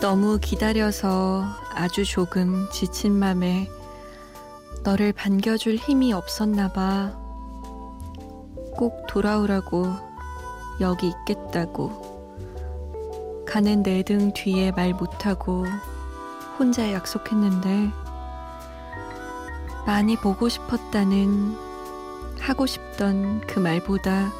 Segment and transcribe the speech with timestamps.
[0.00, 1.44] 너무 기다려서
[1.74, 3.68] 아주 조금 지친 맘에
[4.82, 7.12] 너를 반겨줄 힘이 없었나 봐.
[8.76, 9.86] 꼭 돌아오라고
[10.80, 12.14] 여기 있겠다고.
[13.48, 15.64] 가는 내 등 뒤에 말 못하고
[16.58, 17.90] 혼자 약속했는데
[19.86, 21.56] 많이 보고 싶었다는
[22.40, 24.32] 하고 싶던 그 말보다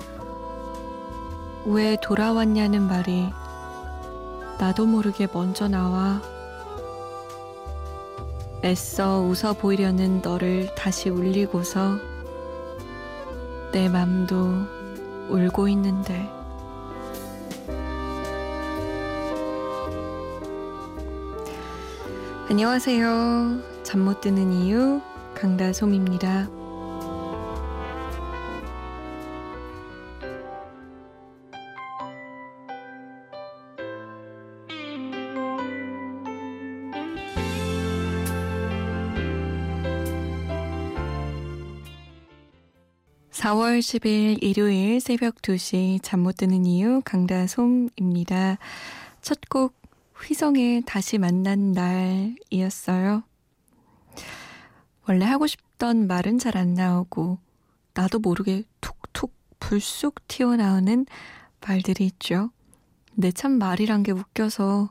[1.64, 3.30] 왜 돌아왔냐는 말이
[4.58, 6.20] 나도 모르게 먼저 나와.
[8.64, 11.98] 애써 웃어 보이려는 너를 다시 울리고서
[13.72, 14.48] 내 맘도
[15.28, 16.28] 울고 있는데.
[22.48, 23.60] 안녕하세요.
[23.82, 25.00] 잠 못 드는 이유
[25.34, 26.48] 강다솜입니다.
[43.46, 48.58] 4월 10일 일요일 새벽 2시 잠 못 드는 이유 강다솜입니다.
[49.22, 49.80] 첫 곡
[50.20, 53.22] 휘성의 다시 만난 날이었어요.
[55.06, 57.38] 원래 하고 싶던 말은 잘 안 나오고
[57.94, 61.06] 나도 모르게 툭툭 불쑥 튀어나오는
[61.64, 62.50] 말들이 있죠.
[63.14, 64.90] 근데 참 말이란 게 웃겨서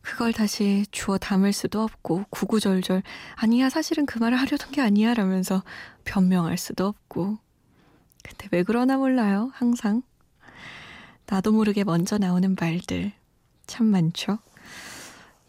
[0.00, 3.02] 그걸 다시 주워 담을 수도 없고 구구절절
[3.34, 5.62] 아니야 사실은 그 말을 하려던 게 아니야 라면서
[6.04, 7.44] 변명할 수도 없고
[8.24, 10.02] 근데 왜 그러나 몰라요, 항상.
[11.26, 13.12] 나도 모르게 먼저 나오는 말들
[13.66, 14.38] 참 많죠.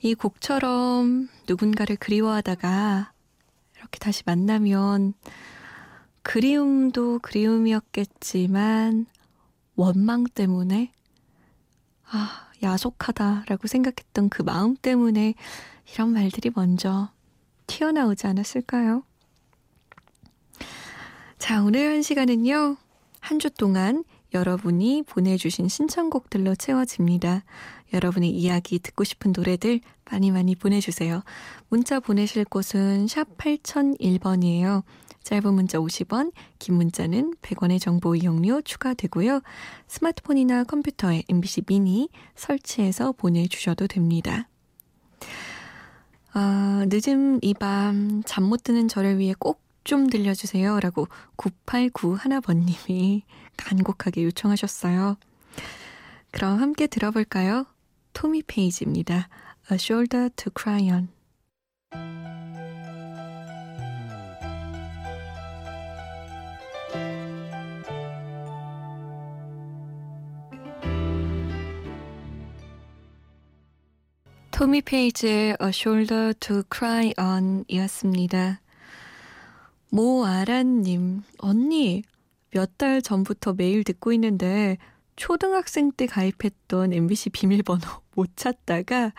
[0.01, 3.11] 이 곡처럼 누군가를 그리워하다가
[3.77, 5.13] 이렇게 다시 만나면
[6.21, 9.05] 그리움도 그리움이었겠지만
[9.75, 10.91] 원망 때문에
[12.11, 15.33] 아, 야속하다라고 생각했던 그 마음 때문에
[15.93, 17.09] 이런 말들이 먼저
[17.67, 19.03] 튀어나오지 않았을까요?
[21.45, 22.77] 자, 오늘 한 시간은요.
[23.19, 27.43] 한 주 동안 여러분이 보내주신 신청곡들로 채워집니다.
[27.93, 29.79] 여러분의 이야기 듣고 싶은 노래들
[30.09, 31.21] 많이 많이 보내주세요.
[31.69, 34.81] 문자 보내실 곳은 샵 8001번이에요.
[35.21, 39.41] 짧은 문자 50원, 긴 문자는 100원의 정보 이용료 추가되고요.
[39.87, 44.47] 스마트폰이나 컴퓨터에 MBC 미니 설치해서 보내주셔도 됩니다.
[46.33, 50.79] 아, 늦은 이 밤 잠 못 드는 저를 위해 꼭 좀 들려주세요.
[50.81, 51.07] 라고
[51.37, 53.21] 9891번님이
[53.55, 55.15] 간곡하게 요청하셨어요.
[56.31, 57.65] 그럼 함께 들어볼까요?
[58.11, 59.29] 토미 페이지입니다.
[59.71, 61.07] A Shoulder to Cry On.
[74.51, 78.61] 토미 페이지의 A Shoulder to Cry On 이었습니다.
[79.95, 82.03] 모아란님, 언니,
[82.51, 84.77] 몇 달 전부터 매일 듣고 있는데
[85.15, 89.13] 초등학생 때 가입했던 MBC 비밀번호 못 찾다가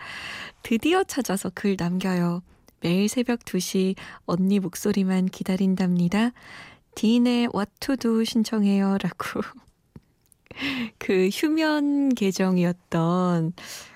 [0.61, 2.43] 드디어 찾아서 글 남겨요.
[2.81, 3.95] 매일 새벽 2시
[4.25, 6.33] 언니 목소리만 기다린답니다.
[6.93, 8.99] 디인의 What to do 신청해요.
[9.01, 9.41] 라고.
[10.99, 13.53] 그 휴면 계정이었던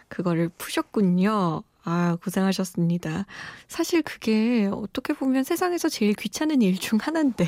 [0.08, 1.62] 그거를 푸셨군요.
[1.84, 3.25] 아, 고생하셨습니다.
[3.68, 7.47] 사실 그게 어떻게 보면 세상에서 제일 귀찮은 일 중 하나인데.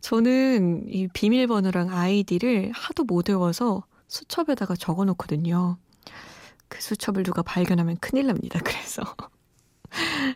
[0.00, 5.78] 저는 이 비밀번호랑 아이디를 하도 못 외워서 수첩에다가 적어 놓거든요.
[6.68, 8.60] 그 수첩을 누가 발견하면 큰일 납니다.
[8.64, 9.02] 그래서.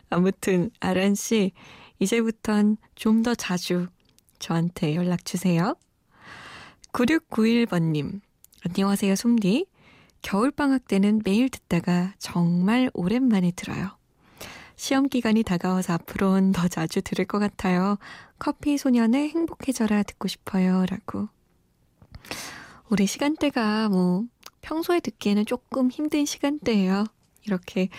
[0.09, 1.51] 아무튼, 아란 씨,
[1.99, 3.87] 이제부턴 좀 더 자주
[4.39, 5.75] 저한테 연락 주세요.
[6.93, 8.21] 9691번님,
[8.67, 9.65] 안녕하세요, 솜디.
[10.25, 13.95] 겨울방학 때는 매일 듣다가 정말 오랜만에 들어요.
[14.75, 17.99] 시험 기간이 다가와서 앞으로는 더 자주 들을 것 같아요.
[18.39, 20.83] 커피 소년의 행복해져라 듣고 싶어요.
[20.89, 21.29] 라고.
[22.89, 24.23] 우리 시간대가 뭐
[24.61, 27.05] 평소에 듣기에는 조금 힘든 시간대예요.
[27.45, 27.89] 이렇게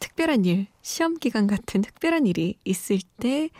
[0.00, 3.50] 특별한 일, 시험 기간 같은 특별한 일이 있을 때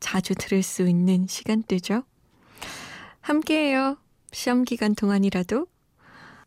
[0.00, 2.02] 자주 들을 수 있는 시간대죠.
[3.22, 3.96] 함께해요.
[4.32, 5.66] 시험 기간 동안이라도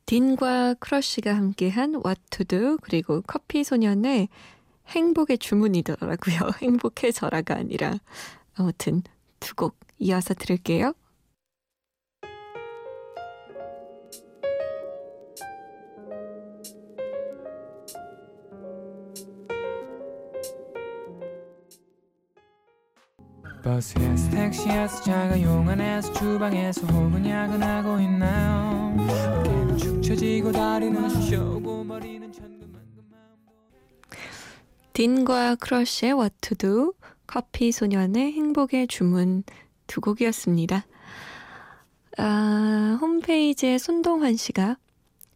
[0.05, 4.27] 딘과 크러쉬가 함께한 What to Do 그리고 커피 소년의
[4.87, 6.37] 행복의 주문이더라고요.
[6.61, 7.93] 행복해져라가 아니라
[8.55, 9.01] 아무튼
[9.39, 10.93] 두 곡 이어서 들을게요.
[23.63, 29.52] 버스에서 택시에서 자가용 안에서 주방에서 혹은 야근하고 있나요
[34.93, 36.93] 딘과 크러쉬의 What to Do,
[37.25, 39.43] 커피 소년의 행복의 주문
[39.87, 40.85] 두 곡이었습니다.
[42.17, 44.77] 아, 홈페이지에 손동환 씨가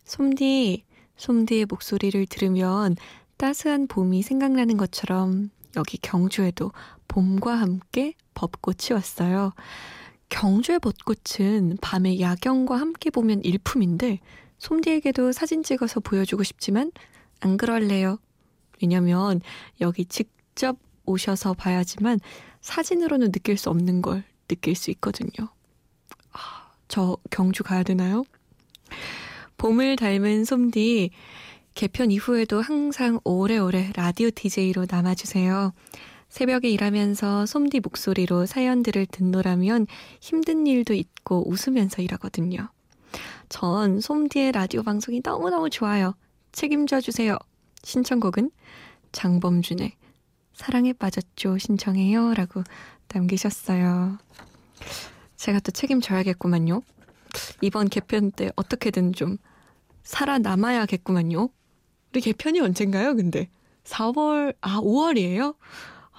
[0.05, 0.83] 솜디,
[1.17, 2.95] 솜디의 목소리를 들으면
[3.37, 6.71] 따스한 봄이 생각나는 것처럼 여기 경주에도
[7.07, 9.53] 봄과 함께 벚꽃이 왔어요.
[10.29, 14.19] 경주의 벚꽃은 밤에 야경과 함께 보면 일품인데
[14.57, 16.91] 솜디에게도 사진 찍어서 보여주고 싶지만
[17.39, 18.19] 안 그럴래요.
[18.81, 19.41] 왜냐면
[19.81, 22.19] 여기 직접 오셔서 봐야지만
[22.61, 25.49] 사진으로는 느낄 수 없는 걸 느낄 수 있거든요.
[26.31, 28.23] 아, 저 경주 가야 되나요?
[29.57, 31.11] 봄을 닮은 솜디
[31.73, 35.73] 개편 이후에도 항상 오래오래 라디오 DJ로 남아주세요.
[36.29, 39.87] 새벽에 일하면서 솜디 목소리로 사연들을 듣노라면
[40.19, 42.69] 힘든 일도 있고 웃으면서 일하거든요.
[43.49, 46.15] 전 솜디의 라디오 방송이 너무너무 좋아요.
[46.51, 47.37] 책임져 주세요.
[47.83, 48.51] 신청곡은
[49.11, 49.93] 장범준의
[50.53, 52.63] 사랑에 빠졌죠 신청해요 라고
[53.13, 54.17] 남기셨어요.
[55.37, 56.81] 제가 또 책임져야겠구만요.
[57.61, 59.37] 이번 개편 때 어떻게든 좀
[60.03, 61.49] 살아남아야겠구만요.
[62.11, 63.49] 우리 개편이 언젠가요, 근데?
[63.83, 65.55] 4월, 아, 5월이에요?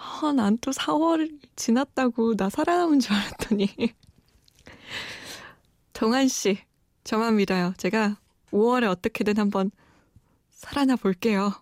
[0.01, 3.69] 아, 난 또 4월 지났다고 나 살아남은 줄 알았더니.
[5.93, 6.59] 동환씨,
[7.05, 7.75] 저만 믿어요.
[7.79, 8.17] 제가
[8.53, 9.71] 5월에 어떻게든 한번
[10.51, 11.53] 살아나 볼게요.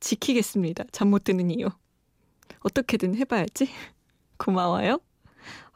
[0.00, 0.84] 지키겠습니다.
[0.92, 1.68] 잠 못 드는 이유.
[2.60, 3.70] 어떻게든 해봐야지.
[4.38, 4.98] 고마워요.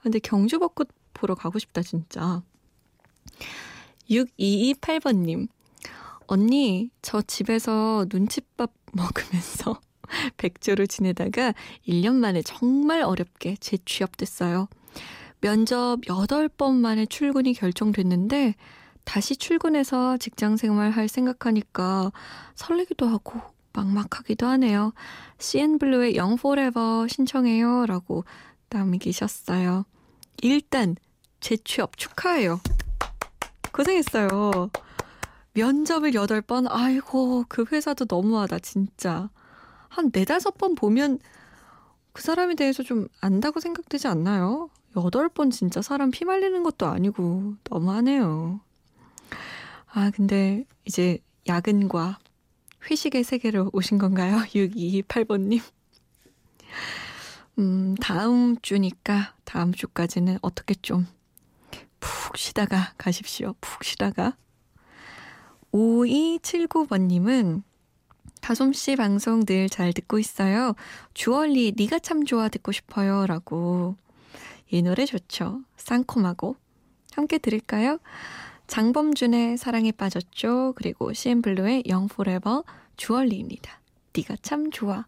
[0.03, 2.43] 근데 경주 벚꽃 보러 가고 싶다, 진짜.
[4.11, 5.49] 6228번님.
[6.27, 9.81] 언니, 저 집에서 눈칫밥 먹으면서
[10.37, 11.55] 백조로 지내다가
[11.87, 14.69] 1년 만에 정말 어렵게 재취업됐어요.
[15.41, 18.55] 면접 8번 만에 출근이 결정됐는데
[19.05, 22.11] 다시 출근해서 직장 생활할 생각하니까
[22.55, 23.41] 설레기도 하고
[23.73, 24.93] 막막하기도 하네요.
[25.39, 27.87] CNBLUE의 Young Forever 신청해요.
[27.87, 28.25] 라고
[28.71, 29.85] 남기셨어요.
[30.43, 30.97] 일단
[31.41, 32.61] 재취업 축하해요.
[33.73, 34.71] 고생했어요.
[35.53, 36.67] 면접을 8번?
[36.69, 39.31] 아이고, 그 회사도 너무하다, 진짜.
[39.97, 41.19] 한 네다섯 번 보면
[42.13, 44.71] 그 사람에 대해서 좀 안다고 생각되지 않나요?
[44.97, 48.61] 여덟 번 진짜 사람 피 말리는 것도 아니고 너무하네요.
[49.93, 52.19] 아, 근데 이제 야근과
[52.91, 54.37] 회식의 세계로 오신 건가요?
[54.55, 55.61] 6228번님.
[57.59, 61.07] 음, 다음 주니까 다음 주까지는 어떻게 좀
[62.07, 63.55] 푹 쉬다가 가십시오.
[63.61, 64.37] 푹 쉬다가.
[65.73, 67.63] 5279번님은
[68.41, 70.75] 다솜씨 방송 늘 잘 듣고 있어요.
[71.15, 73.27] 주얼리 네가 참 좋아 듣고 싶어요.
[73.27, 73.97] 라고.
[74.71, 75.61] 이 노래 좋죠.
[75.77, 76.57] 쌍콤하고.
[77.13, 77.99] 함께 들을까요?
[78.67, 80.75] 장범준의 사랑에 빠졌죠.
[80.77, 82.65] 그리고 CN블루의 영 포레버
[82.97, 83.81] 주얼리입니다.
[84.17, 85.07] 네가 참 좋아.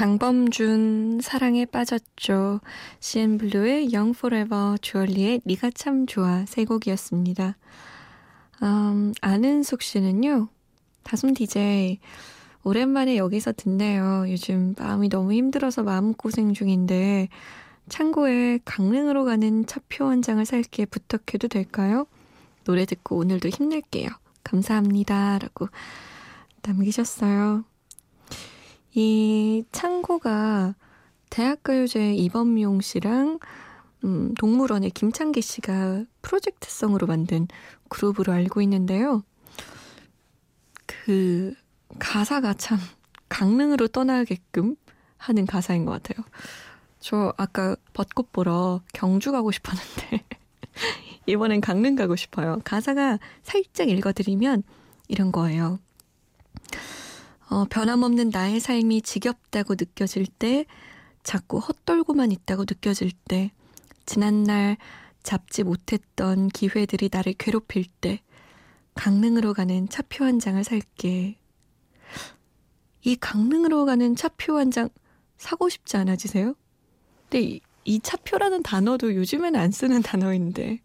[0.00, 2.60] 장범준 사랑에 빠졌죠.
[3.00, 7.58] CN블루의 Young Forever, 주얼리의 네가 참 좋아 세 곡이었습니다.
[8.62, 10.48] 음, 아는숙 씨는요.
[11.02, 11.98] 다솜 DJ
[12.64, 14.24] 오랜만에 여기서 듣네요.
[14.28, 17.28] 요즘 마음이 너무 힘들어서 마음고생 중인데
[17.90, 22.06] 창고에 강릉으로 가는 차표 한 장을 살게 부탁해도 될까요?
[22.64, 24.08] 노래 듣고 오늘도 힘낼게요.
[24.44, 25.40] 감사합니다.
[25.40, 25.68] 라고
[26.62, 27.64] 남기셨어요.
[28.94, 30.74] 이 창고가
[31.30, 33.38] 대학가요제 이범용 씨랑
[34.04, 37.46] 음, 동물원의 김창기 씨가 프로젝트성으로 만든
[37.88, 39.22] 그룹으로 알고 있는데요.
[40.86, 41.54] 그
[41.98, 42.78] 가사가 참
[43.28, 44.76] 강릉으로 떠나게끔
[45.18, 46.24] 하는 가사인 것 같아요.
[46.98, 50.24] 저 아까 벚꽃 보러 경주 가고 싶었는데
[51.26, 52.60] 이번엔 강릉 가고 싶어요.
[52.64, 54.62] 가사가 살짝 읽어드리면
[55.08, 55.78] 이런 거예요.
[57.50, 60.66] 어, 변함없는 나의 삶이 지겹다고 느껴질 때,
[61.24, 63.50] 자꾸 헛돌고만 있다고 느껴질 때,
[64.06, 64.76] 지난날
[65.22, 68.20] 잡지 못했던 기회들이 나를 괴롭힐 때,
[68.94, 71.36] 강릉으로 가는 차표 한 장을 살게.
[73.02, 74.88] 이 강릉으로 가는 차표 한 장
[75.36, 76.54] 사고 싶지 않아지세요?
[77.28, 80.80] 근데 이, 이 차표라는 단어도 요즘에는 안 쓰는 단어인데.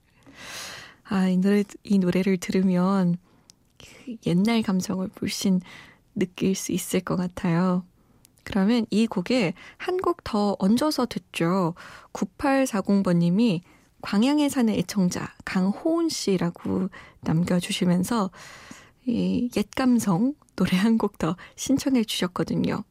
[1.03, 3.17] 아, 이 노래, 이 노래를 들으면
[3.77, 5.61] 그 옛날 감성을 물씬
[6.15, 7.85] 느낄 수 있을 것 같아요.
[8.43, 11.73] 그러면 이 곡에 한 곡 더 얹어서 듣죠.
[12.13, 13.61] 9840번님이
[14.01, 16.89] 광양에 사는 애청자 강호은 씨라고
[17.21, 18.29] 남겨주시면서
[19.07, 22.83] 이 옛 감성 노래 한 곡 더 신청해 주셨거든요.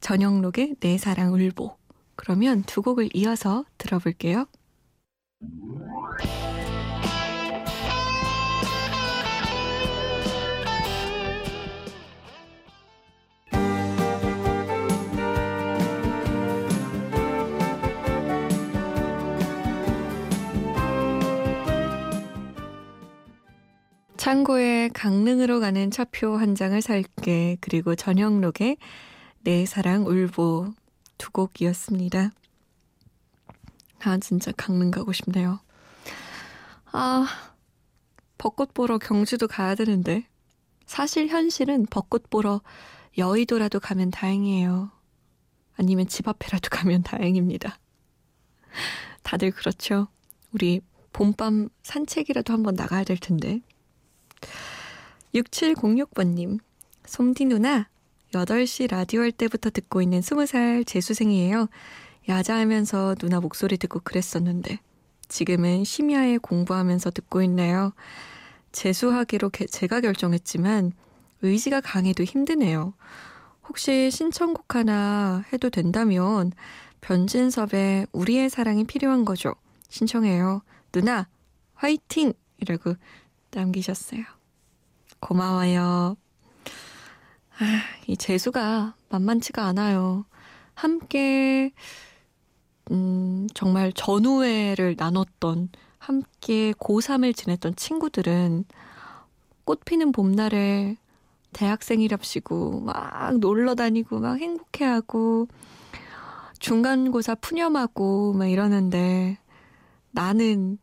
[0.00, 1.76] 전영록의 내 사랑 울보.
[2.16, 4.46] 그러면 두 곡을 이어서 들어볼게요.
[24.18, 28.76] 창고에 강릉으로 가는 차표 한 장을 살게 그리고 전영록의
[29.42, 30.74] 내 사랑 울보
[31.18, 32.32] 두 곡이었습니다.
[34.00, 35.60] 아 진짜 강릉 가고 싶네요.
[36.86, 37.28] 아
[38.38, 40.26] 벚꽃 보러 경주도 가야 되는데
[40.84, 42.60] 사실 현실은 벚꽃 보러
[43.16, 44.90] 여의도라도 가면 다행이에요.
[45.76, 47.78] 아니면 집 앞에라도 가면 다행입니다.
[49.22, 50.08] 다들 그렇죠.
[50.52, 50.80] 우리
[51.12, 53.60] 봄밤 산책이라도 한번 나가야 될 텐데.
[55.34, 56.58] 6706번님,
[57.04, 57.88] 솜디 누나,
[58.32, 61.68] 8시 라디오 할 때부터 듣고 있는 20살 재수생이에요.
[62.28, 64.80] 야자하면서 누나 목소리 듣고 그랬었는데,
[65.28, 67.92] 지금은 심야에 공부하면서 듣고 있네요.
[68.72, 70.92] 재수하기로 게, 제가 결정했지만,
[71.42, 72.94] 의지가 강해도 힘드네요.
[73.68, 76.52] 혹시 신청곡 하나 해도 된다면,
[77.00, 79.54] 변진섭의 우리의 사랑이 필요한 거죠.
[79.88, 80.62] 신청해요.
[80.92, 81.28] 누나,
[81.74, 82.32] 화이팅!
[82.58, 82.94] 이라고
[83.50, 84.22] 남기셨어요.
[85.20, 86.16] 고마워요.
[87.58, 87.64] 아,
[88.06, 90.24] 이 재수가 만만치가 않아요.
[90.74, 91.72] 함께,
[92.90, 98.64] 음, 정말 전우회를 나눴던, 함께 고3을 지냈던 친구들은
[99.64, 100.96] 꽃 피는 봄날에
[101.52, 105.48] 대학생이랍시고, 막 놀러 다니고, 막 행복해하고,
[106.60, 109.38] 중간고사 푸념하고, 막 이러는데,
[110.12, 110.78] 나는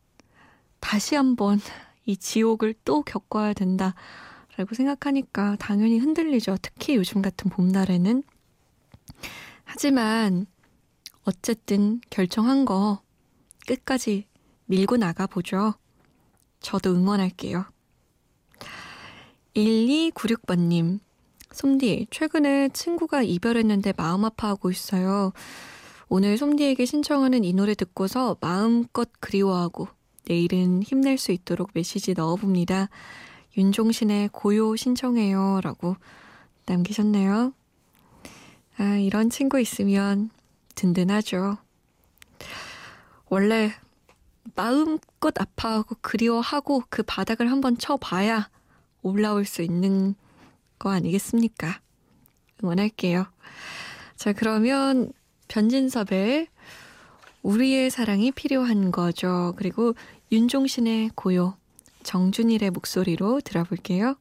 [0.80, 1.60] 다시 한번
[2.06, 3.96] 이 지옥을 또 겪어야 된다.
[4.58, 6.58] 라고 생각하니까 당연히 흔들리죠.
[6.62, 8.24] 특히 요즘 같은 봄날에는.
[9.64, 10.46] 하지만
[11.24, 13.02] 어쨌든 결정한 거
[13.68, 14.28] 끝까지
[14.66, 15.74] 밀고 나가보죠.
[16.62, 17.66] 저도 응원할게요.
[19.56, 21.00] 1296번님,
[21.52, 25.32] 솜디, 최근에 친구가 이별했는데 마음 아파하고 있어요.
[26.08, 29.88] 오늘 솜디에게 신청하는 이 노래 듣고서 마음껏 그리워하고
[30.28, 32.90] 내일은 힘낼 수 있도록 메시지 넣어봅니다.
[33.58, 35.62] 윤종신의 고요 신청해요.
[35.64, 35.96] 라고
[36.66, 37.54] 남기셨네요.
[38.78, 40.30] 아, 이런 친구 있으면
[40.76, 41.58] 든든하죠.
[43.30, 43.72] 원래
[44.56, 48.50] 마음껏 아파하고 그리워하고 그 바닥을 한번 쳐봐야
[49.02, 50.16] 올라올 수 있는
[50.78, 51.80] 거 아니겠습니까?
[52.64, 53.26] 응원할게요.
[54.16, 55.12] 자, 그러면
[55.48, 56.48] 변진섭의
[57.46, 59.54] 우리의 사랑이 필요한 거죠.
[59.56, 59.94] 그리고
[60.32, 61.56] 윤종신의 고요,
[62.02, 64.16] 정준일의 목소리로 들어볼게요.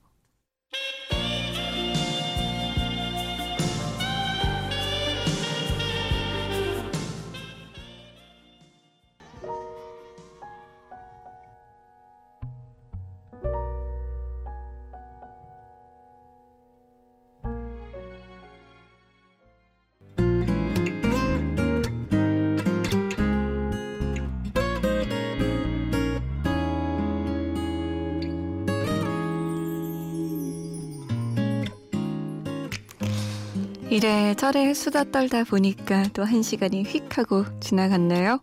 [33.94, 38.40] 이래저래 수다 떨다 보니까 또 한 시간이 휙 하고 지나갔네요.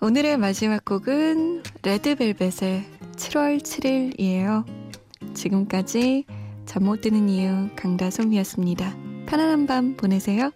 [0.00, 2.84] 오늘의 마지막 곡은 레드벨벳의
[3.16, 4.64] 7월 7일이에요.
[5.34, 6.26] 지금까지
[6.64, 8.94] 잠 못 드는 이유 강다솜이었습니다.
[9.26, 10.52] 편안한 밤 보내세요.